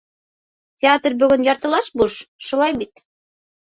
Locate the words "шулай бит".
2.51-3.09